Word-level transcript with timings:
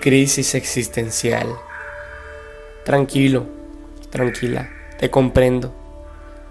crisis 0.00 0.54
existencial. 0.54 1.48
Tranquilo, 2.84 3.46
tranquila, 4.10 4.70
te 4.98 5.10
comprendo. 5.10 5.74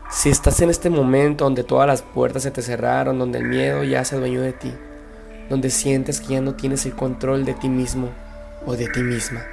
Si 0.10 0.30
estás 0.30 0.62
en 0.62 0.70
este 0.70 0.90
momento 0.90 1.44
donde 1.44 1.64
todas 1.64 1.88
las 1.88 2.02
puertas 2.02 2.44
se 2.44 2.52
te 2.52 2.62
cerraron, 2.62 3.20
donde 3.20 3.40
el 3.40 3.46
miedo 3.46 3.84
ya 3.84 4.06
se 4.06 4.16
adueñó 4.16 4.42
de 4.42 4.54
ti, 4.54 4.74
donde 5.50 5.70
sientes 5.70 6.22
que 6.22 6.34
ya 6.34 6.42
no 6.42 6.56
tienes 6.56 6.86
el 6.86 6.94
control 6.94 7.46
de 7.46 7.54
ti 7.54 7.70
mismo 7.70 8.10
o 8.66 8.76
de 8.76 8.88
ti 8.88 9.02
misma, 9.02 9.46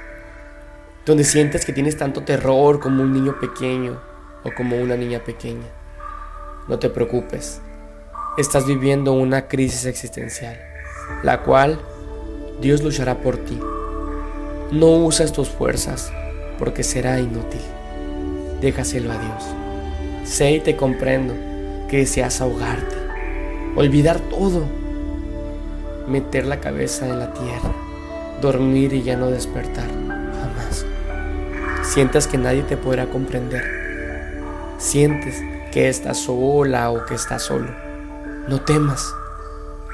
donde 1.05 1.23
sientes 1.23 1.65
que 1.65 1.73
tienes 1.73 1.97
tanto 1.97 2.23
terror 2.23 2.79
como 2.79 3.03
un 3.03 3.13
niño 3.13 3.39
pequeño 3.39 3.99
o 4.43 4.51
como 4.55 4.77
una 4.77 4.95
niña 4.95 5.19
pequeña, 5.23 5.67
no 6.67 6.79
te 6.79 6.89
preocupes, 6.89 7.61
estás 8.37 8.65
viviendo 8.65 9.13
una 9.13 9.47
crisis 9.47 9.85
existencial, 9.85 10.59
la 11.23 11.43
cual 11.43 11.79
Dios 12.61 12.81
luchará 12.81 13.21
por 13.21 13.37
ti. 13.37 13.59
No 14.71 14.87
uses 14.87 15.31
tus 15.31 15.47
fuerzas 15.47 16.11
porque 16.57 16.83
será 16.83 17.19
inútil. 17.19 17.61
Déjaselo 18.61 19.11
a 19.11 19.17
Dios. 19.17 19.43
Sé 20.23 20.53
y 20.53 20.59
te 20.59 20.75
comprendo 20.75 21.35
que 21.87 21.97
deseas 21.97 22.41
ahogarte, 22.41 22.95
olvidar 23.75 24.19
todo, 24.19 24.65
meter 26.07 26.47
la 26.47 26.59
cabeza 26.59 27.07
en 27.07 27.19
la 27.19 27.31
tierra, 27.31 27.71
dormir 28.41 28.93
y 28.93 29.03
ya 29.03 29.15
no 29.15 29.27
despertar 29.27 29.85
jamás. 29.85 30.83
Sientes 31.83 32.25
que 32.25 32.39
nadie 32.39 32.63
te 32.63 32.75
podrá 32.75 33.05
comprender. 33.05 33.63
Sientes 34.79 35.43
que 35.71 35.89
estás 35.89 36.17
sola 36.17 36.89
o 36.89 37.05
que 37.05 37.13
estás 37.13 37.43
solo. 37.43 37.69
No 38.47 38.61
temas. 38.61 39.13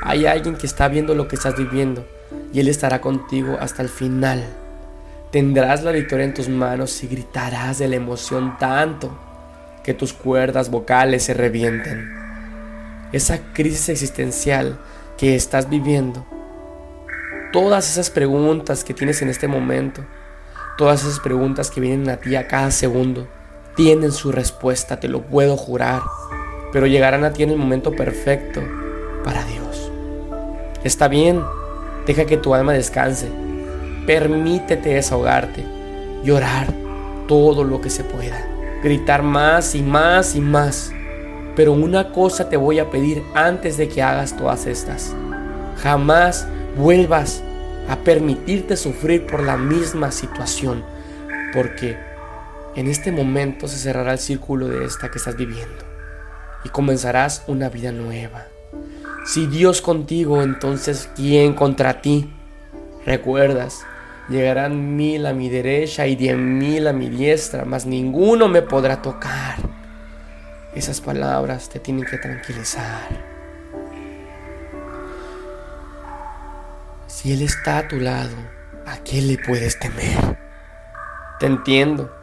Hay 0.02 0.26
alguien 0.26 0.56
que 0.56 0.66
está 0.66 0.88
viendo 0.88 1.14
lo 1.14 1.28
que 1.28 1.36
estás 1.36 1.58
viviendo 1.58 2.06
y 2.54 2.62
Él 2.62 2.70
estará 2.70 3.02
contigo 3.02 3.58
hasta 3.60 3.82
el 3.82 3.90
final. 3.90 4.44
Tendrás 5.32 5.82
la 5.84 5.92
victoria 5.92 6.26
en 6.26 6.34
tus 6.34 6.50
manos 6.50 7.02
y 7.04 7.08
gritarás 7.08 7.80
de 7.80 7.88
la 7.88 7.96
emoción 7.96 8.58
tanto 8.60 9.18
que 9.82 9.94
tus 9.94 10.12
cuerdas 10.12 10.70
vocales 10.70 11.24
se 11.24 11.34
revienten. 11.34 12.12
Esa 13.14 13.40
crisis 13.54 13.88
existencial 13.88 14.78
que 15.18 15.36
estás 15.36 15.70
viviendo, 15.70 16.26
todas 17.54 17.90
esas 17.90 18.10
preguntas 18.10 18.84
que 18.84 18.94
tienes 18.94 19.22
en 19.22 19.30
este 19.30 19.48
momento, 19.48 20.04
todas 20.78 21.04
esas 21.04 21.22
preguntas 21.22 21.72
que 21.72 21.80
vienen 21.80 22.10
a 22.10 22.18
ti 22.18 22.36
a 22.36 22.50
cada 22.50 22.72
segundo, 22.72 23.30
tienen 23.78 24.12
su 24.12 24.34
respuesta, 24.34 25.00
te 25.00 25.08
lo 25.08 25.22
puedo 25.22 25.56
jurar, 25.56 26.02
pero 26.74 26.88
llegarán 26.88 27.24
a 27.24 27.32
ti 27.32 27.44
en 27.44 27.52
el 27.52 27.58
momento 27.58 27.94
perfecto 27.94 28.62
para 29.24 29.46
Dios. 29.46 29.90
Está 30.84 31.08
bien, 31.08 31.42
deja 32.06 32.26
que 32.26 32.36
tu 32.36 32.54
alma 32.54 32.74
descanse, 32.74 33.30
Permítete 34.06 34.94
desahogarte, 34.94 35.64
llorar 36.24 36.68
todo 37.28 37.64
lo 37.64 37.82
que 37.82 37.90
se 37.90 38.04
pueda, 38.04 38.46
gritar 38.84 39.24
más 39.24 39.76
y 39.76 39.82
más 39.82 40.36
y 40.36 40.42
más. 40.42 40.92
Pero 41.56 41.74
una 41.74 42.12
cosa 42.12 42.50
te 42.50 42.58
voy 42.58 42.80
a 42.80 42.90
pedir 42.90 43.24
antes 43.36 43.78
de 43.78 43.88
que 43.88 44.02
hagas 44.02 44.36
todas 44.36 44.66
estas. 44.66 45.16
Jamás 45.78 46.48
vuelvas 46.78 47.44
a 47.90 47.98
permitirte 47.98 48.78
sufrir 48.78 49.26
por 49.26 49.44
la 49.44 49.58
misma 49.58 50.12
situación, 50.12 50.84
porque 51.54 51.98
en 52.76 52.88
este 52.88 53.12
momento 53.12 53.68
se 53.68 53.78
cerrará 53.78 54.14
el 54.14 54.20
círculo 54.20 54.68
de 54.68 54.86
esta 54.86 55.10
que 55.10 55.18
estás 55.18 55.36
viviendo 55.36 55.84
y 56.64 56.70
comenzarás 56.70 57.44
una 57.48 57.70
vida 57.70 57.92
nueva. 57.92 58.48
Si 59.26 59.46
Dios 59.48 59.82
contigo, 59.82 60.42
entonces 60.42 61.10
¿quién 61.16 61.54
contra 61.54 62.02
ti? 62.02 62.30
Recuerdas 63.06 63.86
Llegarán 64.32 64.96
mil 64.96 65.26
a 65.26 65.34
mi 65.34 65.50
derecha 65.50 66.08
y 66.08 66.16
diez 66.16 66.38
mil 66.38 66.88
a 66.88 66.94
mi 66.94 67.10
diestra, 67.10 67.66
mas 67.66 67.86
ninguno 67.86 68.48
me 68.48 68.62
podrá 68.62 69.02
tocar. 69.02 69.58
Esas 70.74 71.02
palabras 71.02 71.68
te 71.68 71.80
tienen 71.80 72.06
que 72.06 72.18
tranquilizar. 72.18 73.10
Si 77.08 77.34
Él 77.34 77.42
está 77.42 77.80
a 77.80 77.88
tu 77.90 78.00
lado, 78.00 78.36
¿a 78.86 79.00
qué 79.04 79.22
le 79.22 79.38
puedes 79.38 79.78
temer? 79.80 80.38
Te 81.40 81.48
entiendo. 81.48 82.16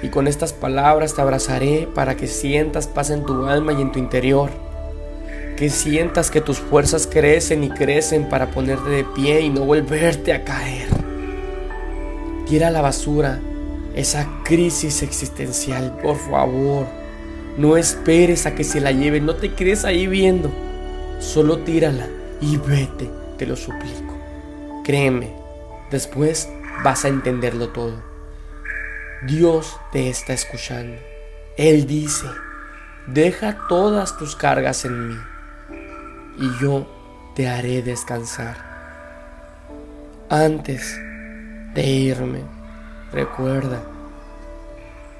Y 0.00 0.08
con 0.08 0.28
estas 0.28 0.54
palabras 0.54 1.14
te 1.14 1.20
abrazaré 1.20 1.88
para 1.94 2.16
que 2.16 2.26
sientas 2.26 2.86
paz 2.86 3.10
en 3.10 3.26
tu 3.26 3.46
alma 3.46 3.74
y 3.74 3.82
en 3.82 3.92
tu 3.92 3.98
interior. 3.98 4.50
Que 5.58 5.70
sientas 5.70 6.30
que 6.30 6.40
tus 6.40 6.60
fuerzas 6.60 7.08
crecen 7.08 7.64
y 7.64 7.70
crecen 7.70 8.28
para 8.28 8.52
ponerte 8.52 8.90
de 8.90 9.02
pie 9.02 9.40
y 9.40 9.50
no 9.50 9.62
volverte 9.62 10.32
a 10.32 10.44
caer. 10.44 10.86
Tira 12.46 12.70
la 12.70 12.80
basura 12.80 13.40
esa 13.96 14.28
crisis 14.44 15.02
existencial, 15.02 15.98
por 16.00 16.16
favor. 16.16 16.86
No 17.56 17.76
esperes 17.76 18.46
a 18.46 18.54
que 18.54 18.62
se 18.62 18.80
la 18.80 18.92
lleven, 18.92 19.26
no 19.26 19.34
te 19.34 19.52
quedes 19.54 19.84
ahí 19.84 20.06
viendo. 20.06 20.48
Solo 21.18 21.58
tírala 21.58 22.06
y 22.40 22.56
vete, 22.56 23.10
te 23.36 23.44
lo 23.44 23.56
suplico. 23.56 24.16
Créeme, 24.84 25.34
después 25.90 26.48
vas 26.84 27.04
a 27.04 27.08
entenderlo 27.08 27.70
todo. 27.70 28.00
Dios 29.26 29.76
te 29.90 30.08
está 30.08 30.34
escuchando. 30.34 30.96
Él 31.56 31.84
dice, 31.88 32.28
deja 33.08 33.66
todas 33.68 34.16
tus 34.16 34.36
cargas 34.36 34.84
en 34.84 35.08
mí 35.08 35.16
y 36.38 36.50
yo 36.60 36.86
te 37.34 37.48
haré 37.48 37.82
descansar. 37.82 38.56
Antes 40.30 40.98
de 41.74 41.86
irme, 41.86 42.42
recuerda, 43.12 43.82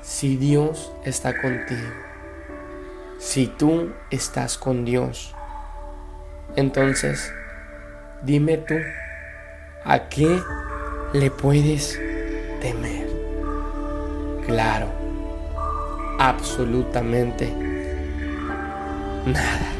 si 0.02 0.36
Dios 0.36 0.92
está 1.04 1.40
contigo, 1.40 1.88
si 3.18 3.46
tú 3.46 3.92
estás 4.10 4.56
con 4.58 4.84
Dios, 4.84 5.34
entonces 6.56 7.32
dime 8.22 8.58
tú, 8.58 8.74
¿a 9.84 10.08
qué 10.08 10.40
le 11.12 11.30
puedes 11.30 11.98
temer? 12.60 13.08
Claro, 14.46 14.88
absolutamente 16.18 17.52
nada. 19.26 19.77